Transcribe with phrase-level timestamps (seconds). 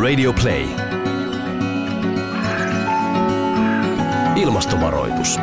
[0.00, 0.66] Radio Play.
[4.36, 5.36] Ilmastovaroitus.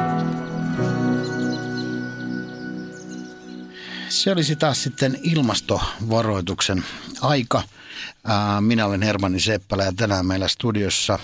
[4.10, 6.85] Se olisi taas sitten ilmastovaroituksen
[7.22, 7.63] aika.
[8.62, 11.19] Minä olen Hermanni Seppälä ja tänään meillä studiossa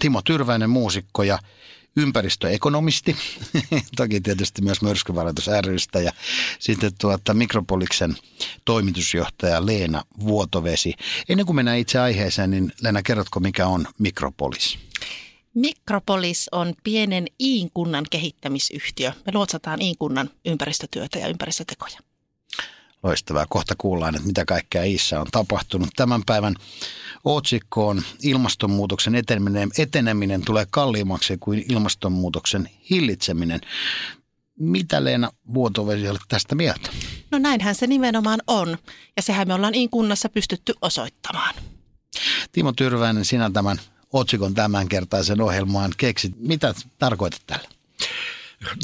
[0.00, 1.38] Timo Tyrväinen, muusikko ja
[1.96, 3.16] ympäristöekonomisti,
[3.96, 6.12] toki tietysti myös myrskyvaroitus rystä ja
[6.58, 8.16] sitten tuota Mikropoliksen
[8.64, 10.94] toimitusjohtaja Leena Vuotovesi.
[11.28, 14.78] Ennen kuin mennään itse aiheeseen, niin Leena, kerrotko mikä on Mikropolis?
[15.54, 19.12] Mikropolis on pienen Iin-kunnan kehittämisyhtiö.
[19.26, 21.98] Me luotsataan Iin-kunnan ympäristötyötä ja ympäristötekoja.
[23.02, 23.46] Loistavaa.
[23.48, 25.88] Kohta kuullaan, että mitä kaikkea Iissä on tapahtunut.
[25.96, 26.54] Tämän päivän
[27.24, 33.60] otsikkoon ilmastonmuutoksen eteneminen, eteneminen tulee kalliimmaksi kuin ilmastonmuutoksen hillitseminen.
[34.58, 36.90] Mitä Leena Vuotovesi olet tästä mieltä?
[37.30, 38.78] No näinhän se nimenomaan on.
[39.16, 41.54] Ja sehän me ollaan kunnassa pystytty osoittamaan.
[42.52, 43.80] Timo Tyrväinen, sinä tämän
[44.12, 46.32] otsikon tämänkertaisen ohjelmaan keksit.
[46.38, 47.68] Mitä tarkoitat tällä?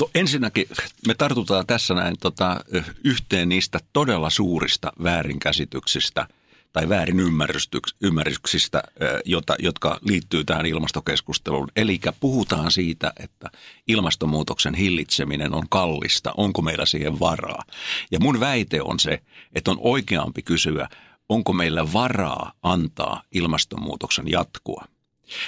[0.01, 0.69] No ensinnäkin
[1.07, 2.61] me tartutaan tässä näin tota,
[3.05, 6.29] yhteen niistä todella suurista väärinkäsityksistä
[6.73, 8.83] tai väärinymmärryksistä,
[9.25, 11.69] jota, jotka liittyy tähän ilmastokeskusteluun.
[11.77, 13.51] Eli puhutaan siitä, että
[13.89, 17.63] ilmastonmuutoksen hillitseminen on kallista, onko meillä siihen varaa.
[18.11, 19.23] Ja mun väite on se,
[19.55, 20.89] että on oikeampi kysyä,
[21.29, 24.85] onko meillä varaa antaa ilmastonmuutoksen jatkua–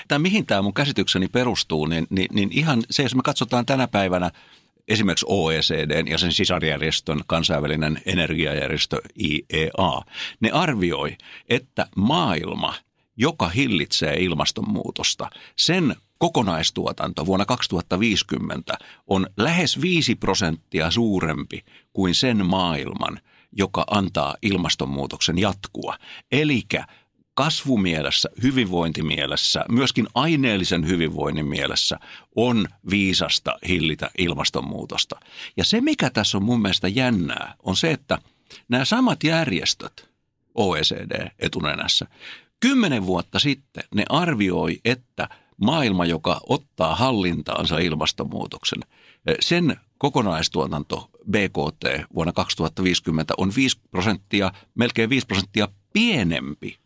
[0.08, 3.88] Tämä mihin tämä mun käsitykseni perustuu, niin, niin, niin ihan se, jos me katsotaan tänä
[3.88, 4.30] päivänä
[4.88, 10.02] esimerkiksi OECD ja sen sisarjärjestön kansainvälinen energiajärjestö IEA,
[10.40, 11.16] ne arvioi,
[11.48, 12.74] että maailma,
[13.16, 23.20] joka hillitsee ilmastonmuutosta, sen kokonaistuotanto vuonna 2050 on lähes 5 prosenttia suurempi kuin sen maailman,
[23.52, 25.96] joka antaa ilmastonmuutoksen jatkua.
[26.32, 26.62] Eli
[27.34, 32.00] kasvumielessä, hyvinvointimielessä, myöskin aineellisen hyvinvoinnin mielessä
[32.36, 35.20] on viisasta hillitä ilmastonmuutosta.
[35.56, 38.18] Ja se, mikä tässä on mun mielestä jännää, on se, että
[38.68, 40.10] nämä samat järjestöt,
[40.54, 42.06] OECD etunenässä,
[42.60, 48.80] kymmenen vuotta sitten ne arvioi, että maailma, joka ottaa hallintaansa ilmastonmuutoksen,
[49.40, 56.79] sen kokonaistuotanto BKT vuonna 2050 on 5 prosenttia, melkein 5 prosenttia pienempi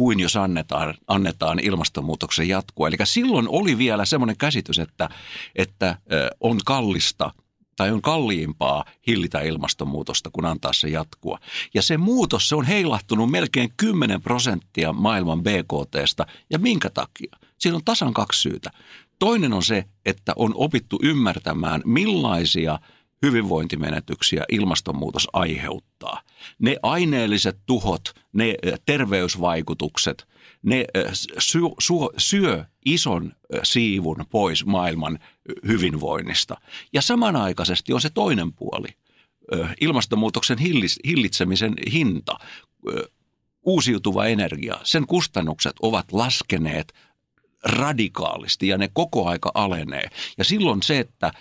[0.00, 2.88] kuin jos annetaan, annetaan ilmastonmuutoksen jatkua.
[2.88, 5.08] Eli silloin oli vielä semmoinen käsitys, että,
[5.56, 5.98] että
[6.40, 7.30] on kallista
[7.76, 11.38] tai on kalliimpaa hillitä ilmastonmuutosta kuin antaa se jatkua.
[11.74, 16.26] Ja se muutos, se on heilahtunut melkein 10 prosenttia maailman BKTstä.
[16.50, 17.36] Ja minkä takia?
[17.58, 18.70] Siinä on tasan kaksi syytä.
[19.18, 22.78] Toinen on se, että on opittu ymmärtämään, millaisia–
[23.22, 26.22] hyvinvointimenetyksiä ilmastonmuutos aiheuttaa.
[26.58, 28.54] Ne aineelliset tuhot, ne
[28.86, 30.28] terveysvaikutukset,
[30.62, 30.84] ne
[31.38, 31.68] syö,
[32.16, 33.32] syö ison
[33.62, 35.18] siivun pois maailman
[35.66, 36.56] hyvinvoinnista.
[36.92, 38.88] Ja samanaikaisesti on se toinen puoli,
[39.80, 40.58] ilmastonmuutoksen
[41.04, 42.38] hillitsemisen hinta,
[43.62, 46.92] uusiutuva energia, sen kustannukset ovat laskeneet
[47.64, 50.08] radikaalisti ja ne koko aika alenee.
[50.38, 51.32] Ja silloin se, että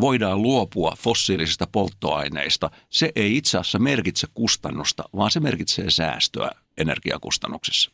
[0.00, 7.90] voidaan luopua fossiilisista polttoaineista, se ei itse asiassa merkitse kustannusta, vaan se merkitsee säästöä energiakustannuksissa.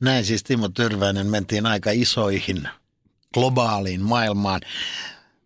[0.00, 2.68] Näin siis Timo Tyrväinen mentiin aika isoihin
[3.34, 4.60] globaaliin maailmaan.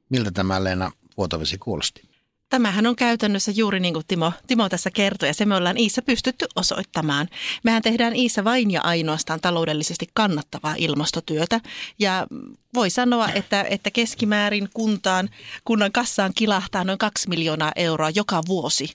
[0.09, 2.10] Miltä tämä Leena Vuotovesi kuulosti?
[2.51, 6.03] Tämähän on käytännössä juuri niin kuin Timo, Timo tässä kertoi, ja se me ollaan Iissä
[6.03, 7.29] pystytty osoittamaan.
[7.63, 11.61] Mehän tehdään Iissä vain ja ainoastaan taloudellisesti kannattavaa ilmastotyötä,
[11.99, 12.27] ja
[12.75, 15.29] voi sanoa, että, että keskimäärin kuntaan,
[15.65, 18.93] kunnan kassaan kilahtaa noin kaksi miljoonaa euroa joka vuosi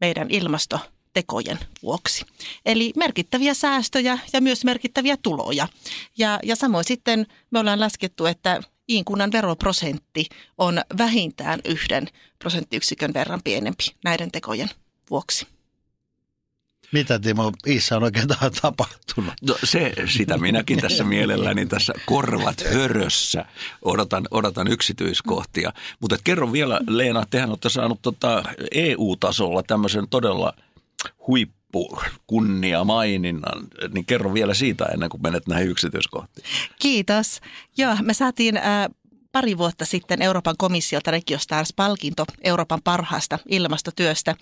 [0.00, 2.24] meidän ilmastotekojen vuoksi.
[2.66, 5.68] Eli merkittäviä säästöjä ja myös merkittäviä tuloja.
[6.18, 12.08] Ja, ja samoin sitten me ollaan laskettu, että Iinkunnan veroprosentti on vähintään yhden
[12.38, 14.68] prosenttiyksikön verran pienempi näiden tekojen
[15.10, 15.46] vuoksi.
[16.92, 18.28] Mitä Timo Iissa on oikein
[18.62, 19.34] tapahtunut?
[19.42, 23.44] No se, sitä minäkin tässä mielelläni tässä korvat hörössä
[23.82, 25.72] odotan, odotan yksityiskohtia.
[26.00, 28.42] Mutta kerro vielä Leena, tehän olette saanut tota
[28.74, 30.52] EU-tasolla tämmöisen todella
[32.26, 36.46] kunnia maininnan, niin kerro vielä siitä ennen kuin menet näihin yksityiskohtiin.
[36.78, 37.40] Kiitos.
[37.76, 38.64] Joo, me saatiin äh,
[39.32, 44.34] pari vuotta sitten Euroopan komissiolta Regiostars-palkinto Euroopan parhaasta ilmastotyöstä.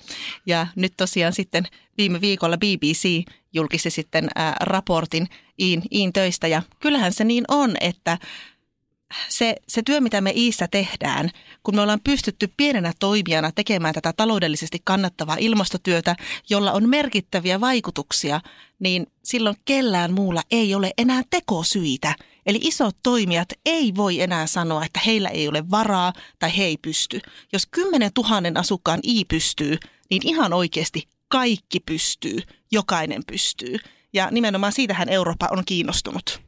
[0.46, 1.64] Ja nyt tosiaan sitten
[1.98, 5.28] viime viikolla BBC julkisti sitten äh, raportin
[5.60, 6.48] Iin, Iin töistä.
[6.48, 8.18] Ja kyllähän se niin on, että
[9.28, 11.30] se, se työ, mitä me Iissä tehdään,
[11.62, 16.16] kun me ollaan pystytty pienenä toimijana tekemään tätä taloudellisesti kannattavaa ilmastotyötä,
[16.50, 18.40] jolla on merkittäviä vaikutuksia,
[18.78, 22.14] niin silloin kellään muulla ei ole enää tekosyitä.
[22.46, 26.76] Eli isot toimijat ei voi enää sanoa, että heillä ei ole varaa tai he ei
[26.76, 27.20] pysty.
[27.52, 29.78] Jos 10 000 asukkaan I pystyy,
[30.10, 32.38] niin ihan oikeasti kaikki pystyy,
[32.72, 33.76] jokainen pystyy.
[34.12, 36.43] Ja nimenomaan siitähän Eurooppa on kiinnostunut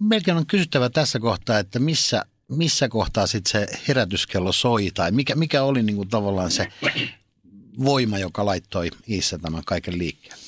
[0.00, 5.34] melkein on kysyttävä tässä kohtaa, että missä, missä kohtaa sitten se herätyskello soi tai mikä,
[5.34, 6.68] mikä oli niin kuin tavallaan se
[7.84, 10.42] voima, joka laittoi Iissä tämän kaiken liikkeelle?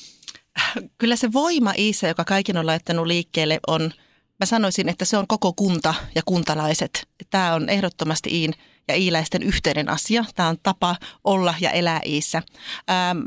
[0.97, 3.91] Kyllä se voima Iissä, joka kaiken on laittanut liikkeelle, on,
[4.39, 7.07] mä sanoisin, että se on koko kunta ja kuntalaiset.
[7.29, 8.53] Tämä on ehdottomasti Iin
[8.87, 10.25] ja iiläisten yhteinen asia.
[10.35, 12.43] Tämä on tapa olla ja elää Iissä.
[12.89, 13.19] Ähm,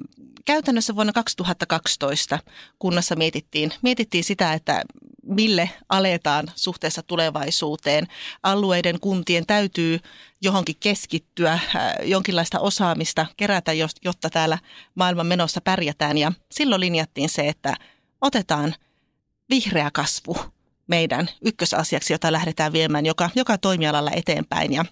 [0.44, 2.38] käytännössä vuonna 2012
[2.78, 4.82] kunnassa mietittiin, mietittiin sitä, että
[5.26, 8.06] mille aletaan suhteessa tulevaisuuteen.
[8.42, 9.98] Alueiden kuntien täytyy
[10.40, 11.62] johonkin keskittyä, äh,
[12.02, 13.72] jonkinlaista osaamista kerätä,
[14.04, 14.58] jotta täällä
[14.94, 16.18] maailman menossa pärjätään.
[16.18, 17.74] Ja silloin linjattiin se, että
[18.20, 18.74] otetaan
[19.50, 20.36] vihreä kasvu
[20.86, 24.72] meidän ykkösasiaksi, jota lähdetään viemään joka, joka toimialalla eteenpäin.
[24.72, 24.84] Ja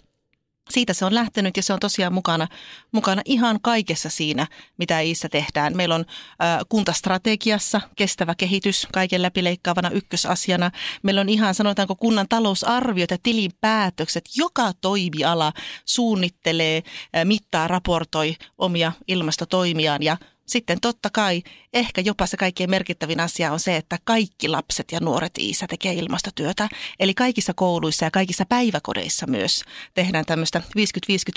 [0.70, 2.48] siitä se on lähtenyt ja se on tosiaan mukana,
[2.92, 4.46] mukana ihan kaikessa siinä,
[4.78, 5.76] mitä Iissä tehdään.
[5.76, 6.04] Meillä on
[6.42, 10.70] ä, kuntastrategiassa kestävä kehitys kaiken läpileikkaavana ykkösasiana.
[11.02, 14.24] Meillä on ihan sanotaanko kunnan talousarviot ja tilinpäätökset.
[14.36, 15.52] Joka toimiala
[15.84, 16.82] suunnittelee,
[17.16, 20.16] ä, mittaa, raportoi omia ilmastotoimiaan ja
[20.46, 21.42] sitten totta kai
[21.72, 25.92] ehkä jopa se kaikkein merkittävin asia on se, että kaikki lapset ja nuoret Iissä tekee
[25.92, 26.68] ilmastotyötä.
[27.00, 29.64] Eli kaikissa kouluissa ja kaikissa päiväkodeissa myös
[29.94, 30.72] tehdään tämmöistä 50-50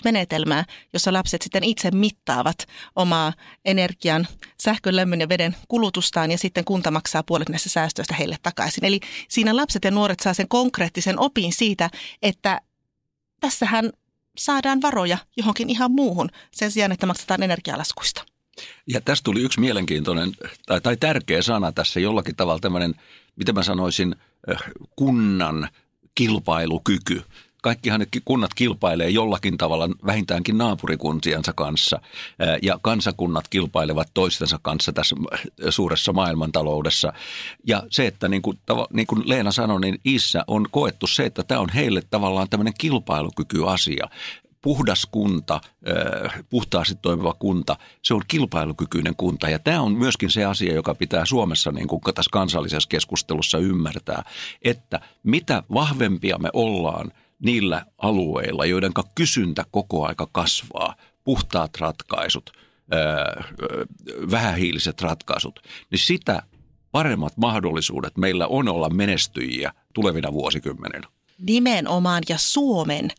[0.04, 2.57] menetelmää, jossa lapset sitten itse mittaavat
[2.95, 3.33] omaa
[3.65, 4.27] energian,
[4.63, 8.86] sähkön, lämmön ja veden kulutustaan ja sitten kunta maksaa puolet näistä säästöistä heille takaisin.
[8.86, 9.00] Eli
[9.30, 11.89] siinä lapset ja nuoret saa sen konkreettisen opin siitä,
[12.21, 12.62] että
[13.39, 13.92] tässähän
[14.38, 18.37] saadaan varoja johonkin ihan muuhun sen sijaan, että maksetaan energialaskuista.
[18.88, 20.31] Ja tästä tuli yksi mielenkiintoinen
[20.65, 22.95] tai, tai tärkeä sana tässä jollakin tavalla tämmöinen,
[23.36, 24.15] mitä mä sanoisin,
[24.48, 24.57] eh,
[24.95, 25.69] kunnan
[26.15, 27.21] kilpailukyky.
[27.63, 32.00] Kaikkihan ne kunnat kilpailee jollakin tavalla vähintäänkin naapurikuntiensa kanssa
[32.39, 35.15] eh, ja kansakunnat kilpailevat toistensa kanssa tässä
[35.69, 37.13] suuressa maailmantaloudessa.
[37.68, 38.60] Ja se, että niin kuin,
[38.94, 42.74] niin kuin Leena sanoi, niin Issä on koettu se, että tämä on heille tavallaan tämmöinen
[42.77, 44.07] kilpailukykyasia
[44.62, 45.62] puhdas kunta,
[46.50, 49.50] puhtaasti toimiva kunta, se on kilpailukykyinen kunta.
[49.50, 54.24] Ja tämä on myöskin se asia, joka pitää Suomessa niin kuin tässä kansallisessa keskustelussa ymmärtää,
[54.62, 62.51] että mitä vahvempia me ollaan niillä alueilla, joiden kysyntä koko aika kasvaa, puhtaat ratkaisut,
[64.31, 65.60] vähähiiliset ratkaisut,
[65.92, 66.44] niin sitä
[66.92, 71.07] paremmat mahdollisuudet meillä on olla menestyjiä tulevina vuosikymmeninä.
[71.39, 73.12] Nimenomaan ja Suomen–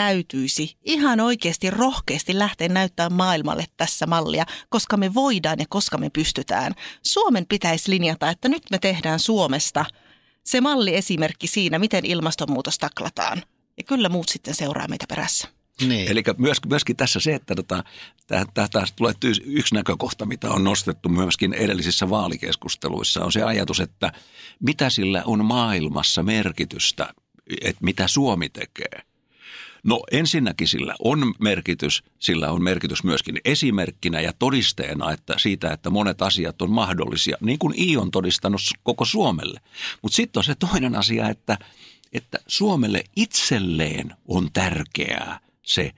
[0.00, 6.10] täytyisi ihan oikeasti rohkeasti lähteä näyttämään maailmalle tässä mallia, koska me voidaan ja koska me
[6.10, 6.74] pystytään.
[7.02, 9.84] Suomen pitäisi linjata, että nyt me tehdään Suomesta
[10.44, 13.42] se malli esimerkki siinä, miten ilmastonmuutos taklataan.
[13.76, 15.48] Ja kyllä muut sitten seuraa meitä perässä.
[15.80, 16.10] Niin.
[16.10, 17.84] Eli myöskin, myöskin tässä se, että tota,
[18.72, 19.14] taas tulee
[19.44, 24.12] yksi näkökohta, mitä on nostettu myöskin edellisissä vaalikeskusteluissa, on se ajatus, että
[24.60, 27.14] mitä sillä on maailmassa merkitystä,
[27.60, 29.09] että mitä Suomi tekee.
[29.84, 35.90] No ensinnäkin sillä on merkitys, sillä on merkitys myöskin esimerkkinä ja todisteena että siitä, että
[35.90, 39.60] monet asiat on mahdollisia, niin kuin I on todistanut koko Suomelle.
[40.02, 41.58] Mutta sitten on se toinen asia, että,
[42.12, 45.92] että Suomelle itselleen on tärkeää se,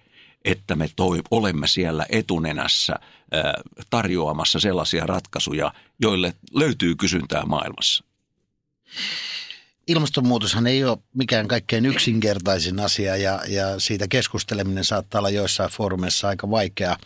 [0.45, 2.95] että me toi, olemme siellä etunenässä
[3.33, 3.55] ää,
[3.91, 8.05] tarjoamassa sellaisia ratkaisuja, joille löytyy kysyntää maailmassa
[9.87, 16.29] ilmastonmuutoshan ei ole mikään kaikkein yksinkertaisin asia ja, ja siitä keskusteleminen saattaa olla joissain foorumeissa
[16.29, 16.97] aika vaikeaa.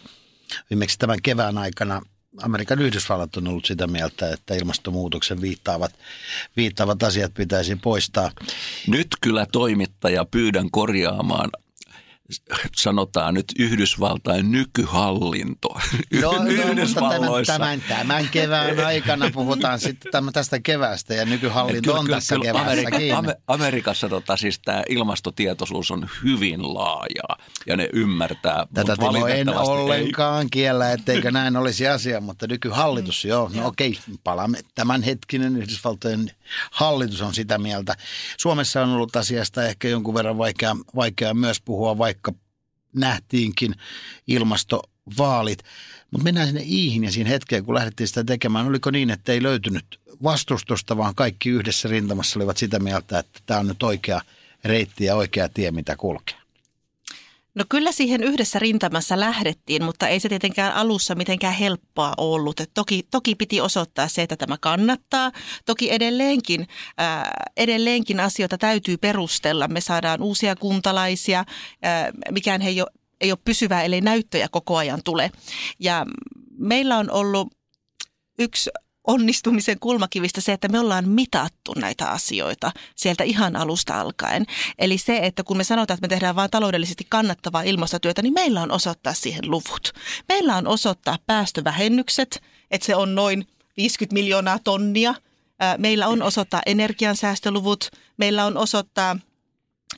[0.71, 2.02] Viimeksi tämän kevään aikana
[2.42, 5.99] Amerikan Yhdysvallat on ollut sitä mieltä, että ilmastonmuutoksen viittaavat,
[6.56, 8.30] viittaavat asiat pitäisi poistaa.
[8.87, 11.50] Nyt kyllä toimittaja pyydän korjaamaan
[12.76, 15.68] sanotaan nyt Yhdysvaltain nykyhallinto
[16.21, 17.52] no, no, Yhdysvalloissa.
[17.52, 22.37] Tämän, tämän, tämän kevään aikana puhutaan sitten tästä keväästä ja nykyhallinto kyllä, on kyllä, tässä
[22.37, 23.33] kyllä, Amerika, kiinni.
[23.47, 28.66] Amerikassa tota, siis tämä ilmastotietoisuus on hyvin laajaa ja ne ymmärtää.
[28.75, 30.49] Tätä Timo en ollenkaan ei.
[30.50, 34.59] kiellä, etteikö näin olisi asia, mutta nykyhallitus, joo, no okei, palaamme.
[34.75, 36.30] Tämänhetkinen Yhdysvaltojen
[36.71, 37.97] hallitus on sitä mieltä.
[38.37, 42.32] Suomessa on ollut asiasta ehkä jonkun verran vaikea, vaikea myös puhua, vaikka vaikka
[42.94, 43.75] nähtiinkin
[44.26, 45.62] ilmastovaalit.
[46.11, 49.42] Mutta mennään sinne Iihin ja siinä hetkeen, kun lähdettiin sitä tekemään, oliko niin, että ei
[49.42, 54.20] löytynyt vastustusta, vaan kaikki yhdessä rintamassa olivat sitä mieltä, että tämä on nyt oikea
[54.64, 56.45] reitti ja oikea tie, mitä kulkea?
[57.56, 62.60] No kyllä siihen yhdessä rintamassa lähdettiin, mutta ei se tietenkään alussa mitenkään helppoa ollut.
[62.60, 65.32] Et toki, toki piti osoittaa se, että tämä kannattaa.
[65.66, 66.66] Toki edelleenkin,
[66.98, 69.68] ää, edelleenkin asioita täytyy perustella.
[69.68, 71.44] Me saadaan uusia kuntalaisia,
[71.82, 75.30] ää, mikään ei ole, ei ole pysyvää, ellei näyttöjä koko ajan tule.
[75.78, 76.06] Ja
[76.58, 77.48] meillä on ollut
[78.38, 78.70] yksi
[79.06, 84.46] onnistumisen kulmakivistä se, että me ollaan mitattu näitä asioita sieltä ihan alusta alkaen.
[84.78, 88.62] Eli se, että kun me sanotaan, että me tehdään vain taloudellisesti kannattavaa ilmastotyötä, niin meillä
[88.62, 89.92] on osoittaa siihen luvut.
[90.28, 93.46] Meillä on osoittaa päästövähennykset, että se on noin
[93.76, 95.14] 50 miljoonaa tonnia.
[95.78, 99.16] Meillä on osoittaa energiansäästöluvut, meillä on osoittaa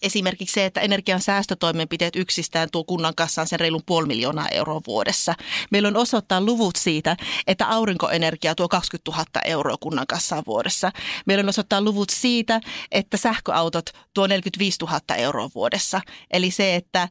[0.03, 5.35] Esimerkiksi se, että energian säästötoimenpiteet yksistään tuo kunnan kassaan sen reilun puoli miljoonaa euroa vuodessa.
[5.71, 7.17] Meillä on osoittaa luvut siitä,
[7.47, 10.93] että aurinkoenergia tuo 20 000 euroa kunnan kassaan vuodessa.
[11.27, 12.61] Meillä on osoittaa luvut siitä,
[12.93, 16.01] että sähköautot tuo 45 000 euroa vuodessa.
[16.31, 17.09] Eli se, että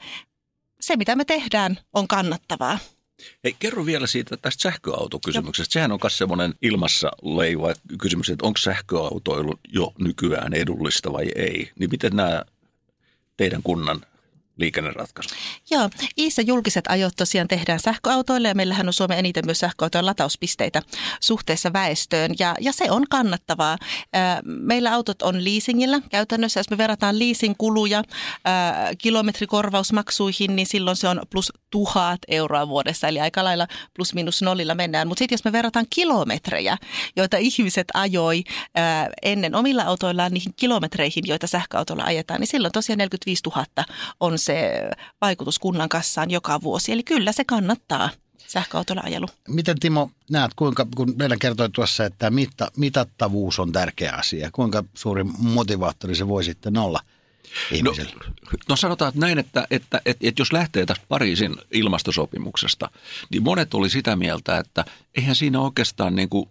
[0.82, 2.80] se mitä me tehdään on kannattavaa.
[3.44, 5.74] Hei, kerro vielä siitä tästä sähköautokysymyksestä.
[5.74, 11.72] Sehän on myös semmoinen ilmassa leiva kysymys, että onko sähköautoilu jo nykyään edullista vai ei.
[11.80, 12.44] Niin miten nämä
[13.38, 14.02] teidän kunnan
[14.58, 15.36] liikenneratkaisu.
[15.72, 20.82] Joo, Iissä julkiset ajot tosiaan tehdään sähköautoille ja meillähän on Suomen eniten myös sähköautojen latauspisteitä
[21.20, 23.78] suhteessa väestöön ja, ja se on kannattavaa.
[24.44, 28.04] Meillä autot on leasingillä käytännössä, jos me verrataan leasingkuluja
[28.98, 34.76] kilometrikorvausmaksuihin, niin silloin se on plus tuhat euroa vuodessa, eli aika lailla plus minus nollilla
[34.76, 35.08] mennään.
[35.08, 36.78] Mutta sitten jos me verrataan kilometrejä,
[37.16, 38.44] joita ihmiset ajoi
[39.24, 43.66] ennen omilla autoillaan niihin kilometreihin, joita sähköautolla ajetaan, niin silloin tosiaan 45 000
[44.20, 44.82] on se
[45.22, 46.92] vaikutus kunnan kassaan joka vuosi.
[46.92, 48.10] Eli kyllä se kannattaa
[48.48, 49.28] sähköautolla ajelu.
[49.48, 54.84] Miten Timo näet, kuinka, kun meidän kertoi tuossa, että mitta, mitattavuus on tärkeä asia, kuinka
[54.94, 57.00] suuri motivaattori se voi sitten olla
[57.84, 57.94] No,
[58.70, 62.90] no sanotaan että näin, että, että, että, että jos lähtee tästä Pariisin ilmastosopimuksesta,
[63.32, 64.86] niin monet oli sitä mieltä, että
[65.16, 66.50] eihän siinä oikeastaan niin kuin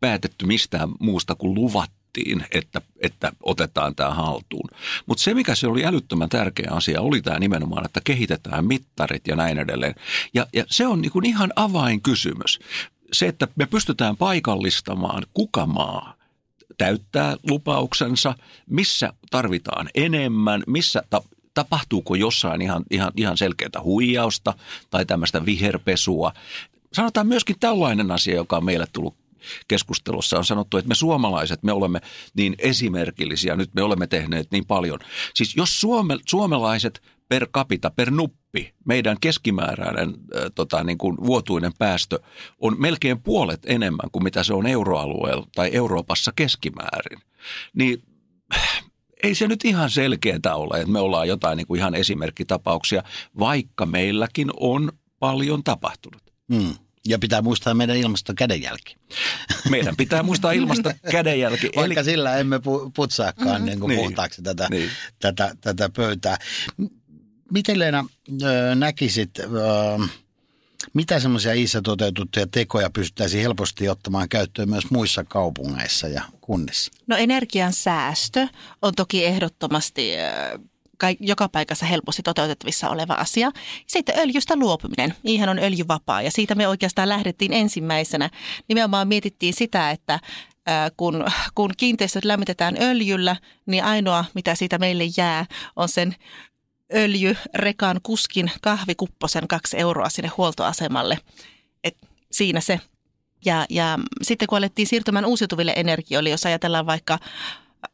[0.00, 4.68] päätetty mistään muusta kuin luvat haluttiin, että, että otetaan tämä haltuun.
[5.06, 9.36] Mutta se, mikä se oli älyttömän tärkeä asia, oli tämä nimenomaan, että kehitetään mittarit ja
[9.36, 9.94] näin edelleen.
[10.34, 12.58] Ja, ja se on niin kuin ihan avainkysymys.
[13.12, 16.14] Se, että me pystytään paikallistamaan, kuka maa
[16.78, 18.34] täyttää lupauksensa,
[18.70, 21.22] missä tarvitaan enemmän, missä ta-
[21.54, 24.54] tapahtuuko jossain ihan, ihan, ihan selkeää huijausta
[24.90, 26.32] tai tämmöistä viherpesua.
[26.92, 29.21] Sanotaan myöskin tällainen asia, joka on meille tullut
[29.68, 32.00] keskustelussa on sanottu, että me suomalaiset, me olemme
[32.36, 34.98] niin esimerkillisiä, nyt me olemme tehneet niin paljon.
[35.34, 41.72] Siis jos suome, suomalaiset per capita, per nuppi, meidän keskimääräinen äh, tota, niin kuin vuotuinen
[41.78, 42.18] päästö
[42.58, 47.18] on melkein puolet enemmän kuin mitä se on euroalueella tai Euroopassa keskimäärin,
[47.74, 48.02] niin
[49.22, 53.02] ei se nyt ihan selkeää ole, että me ollaan jotain niin kuin ihan esimerkkitapauksia,
[53.38, 56.22] vaikka meilläkin on paljon tapahtunut.
[56.54, 56.74] Hmm.
[57.06, 58.96] Ja pitää muistaa meidän ilmasto kädenjälki.
[59.70, 61.70] Meidän pitää muistaa ilmasto kädenjälki.
[61.76, 62.04] Vaikka Eli...
[62.04, 62.60] sillä emme
[62.96, 63.66] putsaakaan mm-hmm.
[63.66, 64.00] niin kuin niin.
[64.00, 64.90] puhtaaksi tätä, niin.
[65.18, 66.36] tätä, tätä pöytää.
[67.52, 68.04] Miten Leena
[68.74, 69.30] näkisit,
[70.94, 76.92] mitä semmoisia iissä toteutettuja tekoja pystyttäisiin helposti ottamaan käyttöön myös muissa kaupungeissa ja kunnissa?
[77.06, 78.48] No energian säästö
[78.82, 80.10] on toki ehdottomasti
[81.20, 83.50] joka paikassa helposti toteutettavissa oleva asia.
[83.86, 85.14] Sitten öljystä luopuminen.
[85.22, 88.30] Niihin on öljyvapaa ja siitä me oikeastaan lähdettiin ensimmäisenä.
[88.68, 90.20] Nimenomaan mietittiin sitä, että
[90.96, 95.46] kun, kun kiinteistöt lämmitetään öljyllä, niin ainoa mitä siitä meille jää
[95.76, 96.14] on sen
[96.94, 101.18] öljyrekan kuskin kahvikupposen kaksi euroa sinne huoltoasemalle.
[101.84, 101.96] Et
[102.32, 102.80] siinä se.
[103.44, 107.18] Ja, ja sitten kun alettiin siirtymään uusiutuville energioille, jos ajatellaan vaikka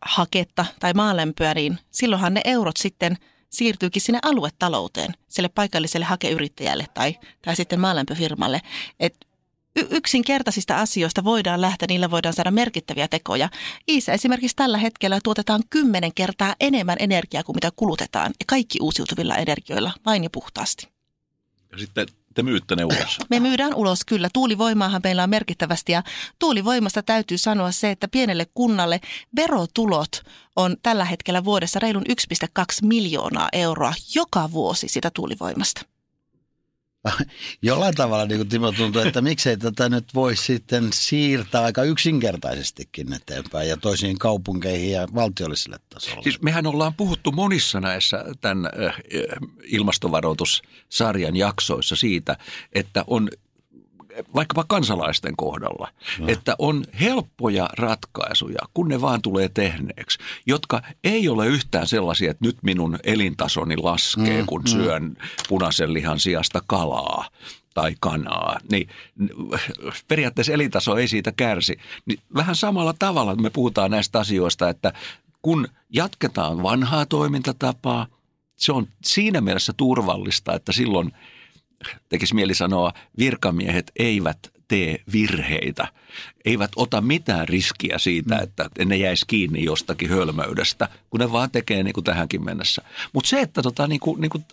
[0.02, 3.16] haketta tai maalämpöä, niin silloinhan ne eurot sitten
[3.50, 8.61] siirtyykin sinne aluetalouteen, sille paikalliselle hakeyrittäjälle tai, tai sitten maalämpöfirmalle.
[9.00, 9.14] Et
[9.90, 13.49] yksinkertaisista asioista voidaan lähteä, niillä voidaan saada merkittäviä tekoja.
[13.88, 19.37] Iissä esimerkiksi tällä hetkellä tuotetaan kymmenen kertaa enemmän energiaa kuin mitä kulutetaan, ja kaikki uusiutuvilla
[19.37, 20.88] energioilla, vain ja puhtaasti.
[21.73, 22.07] Ja sitten
[22.38, 23.18] te myytte ne ulos?
[23.30, 24.28] Me myydään ulos, kyllä.
[24.33, 26.02] Tuulivoimaahan meillä on merkittävästi ja
[26.38, 29.00] tuulivoimasta täytyy sanoa se, että pienelle kunnalle
[29.37, 30.23] verotulot
[30.57, 35.80] on tällä hetkellä vuodessa reilun 1,2 miljoonaa euroa joka vuosi sitä tuulivoimasta.
[37.62, 43.12] jollain tavalla niin kuin Timo tuntuu, että miksei tätä nyt voi sitten siirtää aika yksinkertaisestikin
[43.12, 46.23] eteenpäin ja toisiin kaupunkeihin ja valtiolliselle tasolle.
[46.23, 48.71] Siis mehän ollaan puhuttu monissa näissä tämän
[49.64, 52.37] ilmastovaroitussarjan jaksoissa siitä,
[52.73, 53.28] että on
[54.35, 56.29] vaikkapa kansalaisten kohdalla, no.
[56.29, 62.45] että on helppoja ratkaisuja, kun ne vaan tulee tehneeksi, jotka ei ole yhtään sellaisia, että
[62.45, 64.67] nyt minun elintasoni laskee, mm, kun mm.
[64.67, 65.17] syön
[65.49, 67.29] punaisen lihan sijasta kalaa
[67.75, 68.89] tai kanaa, niin
[70.09, 71.79] periaatteessa elintaso ei siitä kärsi.
[72.07, 74.93] Niin vähän samalla tavalla me puhutaan näistä asioista, että
[75.43, 78.07] kun jatketaan vanhaa toimintatapaa,
[78.57, 81.13] se on siinä mielessä turvallista, että silloin
[82.08, 85.88] tekisi mieli sanoa, virkamiehet eivät tee virheitä,
[86.44, 88.42] eivät ota mitään riskiä siitä, mm.
[88.42, 92.82] että ne jäisi kiinni jostakin hölmöydestä, kun ne vaan tekee niin kuin tähänkin mennessä.
[93.12, 94.44] Mutta se, että tota, niin kuin, niin kuin,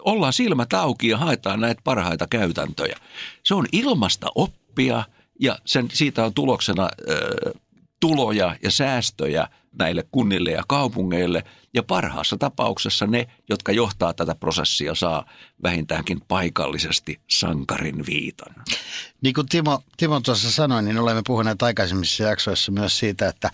[0.00, 2.96] ollaan silmät auki ja haetaan näitä parhaita käytäntöjä,
[3.42, 5.04] se on ilmasta oppia
[5.40, 7.52] ja sen, siitä on tuloksena ö,
[8.00, 9.48] tuloja ja säästöjä
[9.78, 11.44] näille kunnille ja kaupungeille.
[11.74, 15.26] Ja parhaassa tapauksessa ne, jotka johtaa tätä prosessia, saa
[15.62, 18.54] vähintäänkin paikallisesti sankarin viitan.
[19.20, 23.50] Niin kuin Timo, Timo tuossa sanoi, niin olemme puhuneet aikaisemmissa jaksoissa myös siitä, että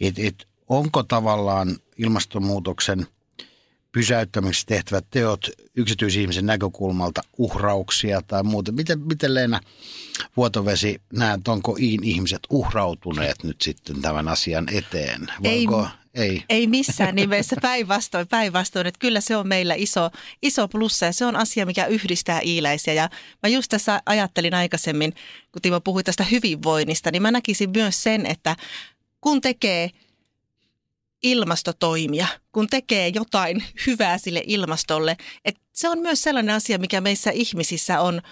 [0.00, 3.06] et, et, onko tavallaan ilmastonmuutoksen
[3.96, 8.72] pysäyttämiseksi tehtävät teot yksityisihmisen näkökulmalta uhrauksia tai muuta.
[8.72, 9.60] Miten, miten Leena
[10.36, 15.26] Vuotovesi näet, onko Iin ihmiset uhrautuneet nyt sitten tämän asian eteen?
[15.44, 16.44] Voiko, ei, ei.
[16.48, 18.86] ei missään nimessä, päinvastoin, päinvastoin.
[18.86, 20.10] Että kyllä se on meillä iso,
[20.42, 22.94] iso plussa ja se on asia, mikä yhdistää iiläisiä.
[22.94, 23.08] Ja
[23.42, 25.12] mä just tässä ajattelin aikaisemmin,
[25.52, 28.56] kun Timo puhui tästä hyvinvoinnista, niin mä näkisin myös sen, että
[29.20, 29.90] kun tekee–
[31.22, 35.16] ilmastotoimia, kun tekee jotain hyvää sille ilmastolle.
[35.44, 38.22] Et se on myös sellainen asia, mikä meissä ihmisissä on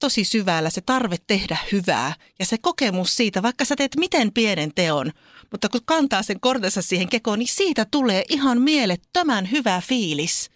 [0.00, 4.74] tosi syvällä, se tarve tehdä hyvää ja se kokemus siitä, vaikka sä teet miten pienen
[4.74, 5.12] teon,
[5.50, 10.50] mutta kun kantaa sen kortensa siihen kekoon, niin siitä tulee ihan mielettömän hyvä fiilis.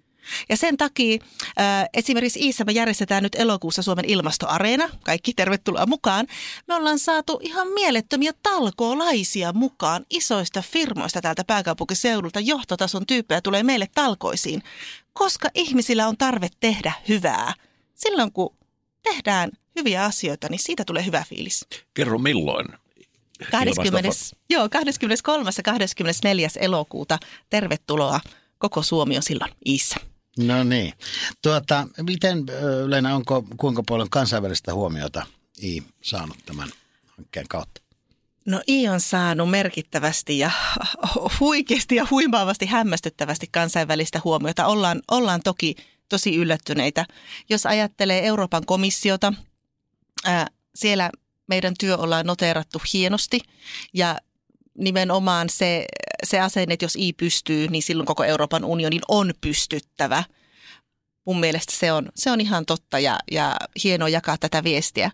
[0.48, 1.18] Ja sen takia
[1.60, 4.90] äh, esimerkiksi Iissä me järjestetään nyt elokuussa Suomen ilmastoareena.
[5.04, 6.26] Kaikki tervetuloa mukaan.
[6.68, 12.40] Me ollaan saatu ihan mielettömiä talkoolaisia mukaan isoista firmoista täältä pääkaupunkiseudulta.
[12.40, 14.62] Johtotason tyyppejä tulee meille talkoisiin,
[15.12, 17.54] koska ihmisillä on tarve tehdä hyvää.
[17.94, 18.56] Silloin kun
[19.02, 21.66] tehdään hyviä asioita, niin siitä tulee hyvä fiilis.
[21.94, 22.66] Kerro milloin
[23.50, 24.10] 20,
[24.50, 25.50] joo, 23.
[25.56, 26.48] ja 24.
[26.60, 27.18] elokuuta.
[27.50, 28.20] Tervetuloa.
[28.58, 29.96] Koko Suomi on silloin Iissä.
[30.38, 30.92] No niin.
[31.42, 32.46] Tuota, miten,
[32.86, 35.26] Leena, onko kuinka paljon kansainvälistä huomiota
[35.62, 36.68] I saanut tämän
[37.06, 37.80] hankkeen kautta?
[38.46, 40.50] No I on saanut merkittävästi ja
[41.40, 44.66] huikeasti ja huimaavasti hämmästyttävästi kansainvälistä huomiota.
[44.66, 45.74] Ollaan, ollaan toki
[46.08, 47.06] tosi yllättyneitä.
[47.48, 49.32] Jos ajattelee Euroopan komissiota,
[50.24, 51.10] ää, siellä
[51.46, 53.40] meidän työ ollaan noteerattu hienosti
[53.94, 54.18] ja
[54.78, 55.86] nimenomaan se,
[56.24, 60.24] se asenne, että jos I pystyy, niin silloin koko Euroopan unionin on pystyttävä.
[61.26, 65.10] Mun mielestä se on, se on ihan totta ja, ja hienoa jakaa tätä viestiä.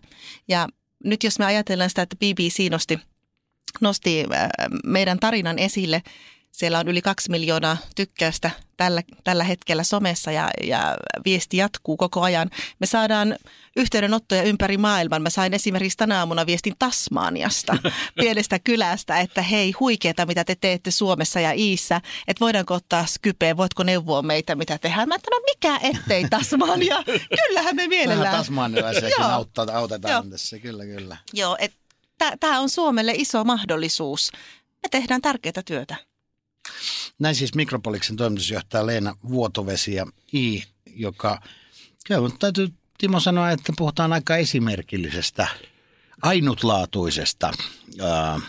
[0.47, 0.67] Ja
[1.03, 2.99] nyt jos me ajatellaan sitä, että BBC nosti,
[3.81, 4.49] nosti äh,
[4.85, 6.01] meidän tarinan esille,
[6.51, 12.21] siellä on yli kaksi miljoonaa tykkäystä tällä, tällä hetkellä somessa ja, ja viesti jatkuu koko
[12.21, 12.49] ajan.
[12.79, 13.35] Me saadaan
[13.75, 15.21] yhteydenottoja ympäri maailman.
[15.21, 17.77] Mä sain esimerkiksi tänä aamuna viestin Tasmaniasta,
[18.19, 23.57] pienestä kylästä, että hei, huikeeta mitä te teette Suomessa ja Iissä, että voidaanko ottaa Skypeen,
[23.57, 25.09] voitko neuvoa meitä mitä tehdään.
[25.09, 27.03] Mä että no mikä ettei Tasmania,
[27.47, 28.37] kyllähän me mielellään.
[28.37, 29.23] Tasmanialaisiakin
[29.73, 30.23] autetaan Joo.
[30.23, 31.17] tässä, kyllä kyllä.
[31.33, 34.31] Joo, että tämä on Suomelle iso mahdollisuus.
[34.83, 36.10] Me tehdään tärkeää työtä.
[37.21, 40.63] Näin siis Mikropoliksen toimitusjohtaja Leena Vuotovesi ja I,
[40.95, 41.41] joka
[42.07, 45.47] kyllä, täytyy Timo sanoa, että puhutaan aika esimerkillisestä,
[46.21, 47.51] ainutlaatuisesta
[48.01, 48.39] ää,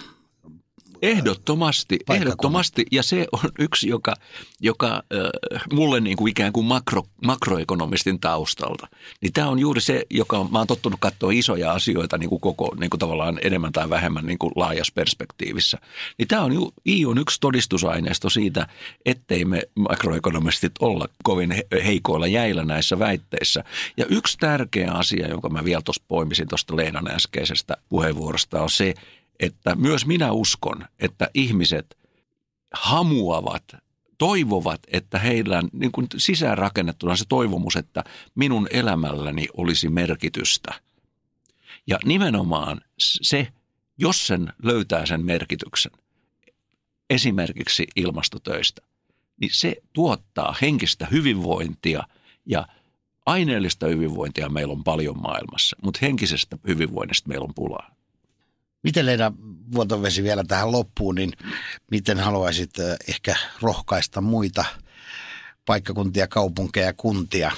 [1.02, 2.86] Ehdottomasti, ehdottomasti.
[2.92, 4.14] Ja se on yksi, joka,
[4.60, 8.88] joka äh, mulle niin kuin ikään kuin makro, makroekonomistin taustalta.
[9.20, 12.74] Niin tämä on juuri se, joka mä oon tottunut katsoa isoja asioita niin kuin koko,
[12.80, 15.78] niin kuin tavallaan enemmän tai vähemmän niin kuin laajassa perspektiivissä.
[16.18, 18.66] Niin tämä on, I on yksi todistusaineisto siitä,
[19.06, 23.64] ettei me makroekonomistit olla kovin heikoilla jäillä näissä väitteissä.
[23.96, 28.94] Ja yksi tärkeä asia, jonka mä vielä tuosta poimisin tuosta Leenan äskeisestä puheenvuorosta, on se,
[29.42, 31.98] että myös minä uskon, että ihmiset
[32.74, 33.76] hamuavat,
[34.18, 40.74] toivovat, että heillä niin kuin sisäänrakennettuna se toivomus, että minun elämälläni olisi merkitystä.
[41.86, 43.48] Ja nimenomaan se,
[43.98, 45.92] jos sen löytää sen merkityksen,
[47.10, 48.82] esimerkiksi ilmastotöistä,
[49.40, 52.02] niin se tuottaa henkistä hyvinvointia
[52.46, 52.66] ja
[53.26, 58.01] aineellista hyvinvointia meillä on paljon maailmassa, mutta henkisestä hyvinvoinnista meillä on pulaa.
[58.82, 59.32] Miten Leena
[59.74, 61.32] Vuotovesi vielä tähän loppuun, niin
[61.90, 62.70] miten haluaisit
[63.08, 64.64] ehkä rohkaista muita
[65.64, 67.52] paikkakuntia, kaupunkeja ja kuntia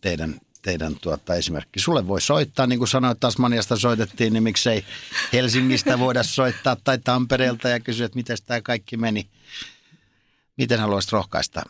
[0.00, 1.80] teidän teidän tuota, esimerkki.
[1.80, 4.84] Sulle voi soittaa, niin kuin sanoit, Tasmaniasta soitettiin, niin miksei
[5.32, 9.26] Helsingistä voida soittaa tai Tampereelta ja kysyä, että miten tämä kaikki meni.
[10.56, 11.62] Miten haluaisit rohkaista?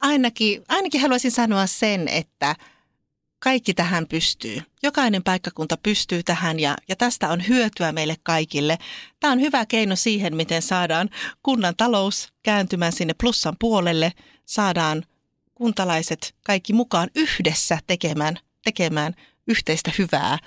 [0.00, 2.56] Ainakin, ainakin haluaisin sanoa sen, että
[3.46, 4.62] kaikki tähän pystyy.
[4.82, 8.78] Jokainen paikkakunta pystyy tähän ja, ja tästä on hyötyä meille kaikille.
[9.20, 11.10] Tämä on hyvä keino siihen, miten saadaan
[11.42, 14.12] kunnan talous kääntymään sinne plussan puolelle,
[14.46, 15.02] saadaan
[15.54, 19.14] kuntalaiset kaikki mukaan yhdessä tekemään, tekemään
[19.46, 20.38] yhteistä hyvää.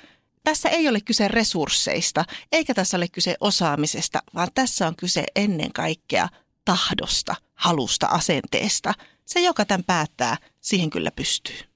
[0.44, 5.74] Tässä ei ole kyse resursseista, eikä tässä ole kyse osaamisesta, vaan tässä on kyse ennen
[5.74, 6.30] kaikkea
[6.66, 8.94] tahdosta, halusta, asenteesta.
[9.26, 11.69] Se, joka tämän päättää, siihen kyllä pystyy.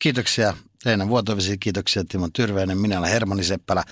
[0.00, 3.84] Kiitoksia teidän vuotovisi, kiitoksia Timo Tyrväinen, minä olen Hermanni Seppälä.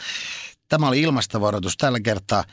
[0.68, 2.44] Tämä oli ilmastovaroitus tällä kertaa.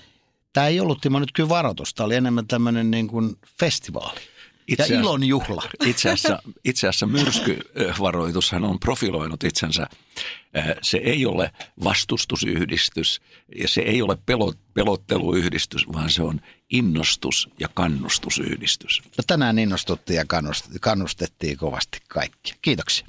[0.53, 4.19] Tämä ei ollut Timo nyt kyllä varoitus, tämä oli enemmän tämmöinen niin kuin festivaali.
[4.67, 5.63] Itse ja ilon juhla.
[5.85, 9.87] Itse asiassa, itse asiassa myrskyvaroitushan on profiloinut itsensä.
[10.81, 11.51] Se ei ole
[11.83, 13.21] vastustusyhdistys
[13.55, 14.17] ja se ei ole
[14.73, 19.01] pelotteluyhdistys, vaan se on innostus- ja kannustusyhdistys.
[19.17, 20.25] No tänään innostuttiin ja
[20.81, 22.53] kannustettiin kovasti kaikki.
[22.61, 23.07] Kiitoksia.